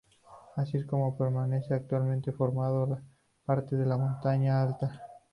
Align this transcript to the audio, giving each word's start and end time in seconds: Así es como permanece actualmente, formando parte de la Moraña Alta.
Así 0.55 0.77
es 0.77 0.85
como 0.87 1.15
permanece 1.15 1.75
actualmente, 1.75 2.31
formando 2.31 2.99
parte 3.45 3.75
de 3.75 3.85
la 3.85 3.99
Moraña 3.99 4.59
Alta. 4.59 4.99